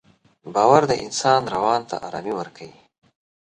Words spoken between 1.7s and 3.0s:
ته ارامي ورکوي.